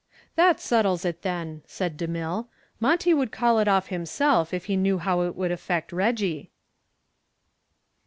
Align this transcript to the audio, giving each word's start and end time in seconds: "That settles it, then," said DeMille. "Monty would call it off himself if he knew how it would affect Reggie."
"That 0.35 0.59
settles 0.59 1.05
it, 1.05 1.21
then," 1.21 1.61
said 1.67 1.95
DeMille. 1.95 2.47
"Monty 2.79 3.13
would 3.13 3.31
call 3.31 3.59
it 3.59 3.67
off 3.67 3.89
himself 3.89 4.51
if 4.51 4.65
he 4.65 4.75
knew 4.75 4.97
how 4.97 5.21
it 5.21 5.35
would 5.35 5.51
affect 5.51 5.91
Reggie." 5.93 6.49